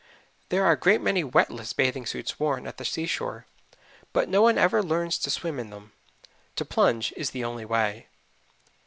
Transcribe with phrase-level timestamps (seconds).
[0.49, 3.45] There are a great many "wetless" bathing suits worn at the seashore,
[4.13, 5.91] but no one ever learns to swim in them.
[6.55, 8.07] To plunge is the only way.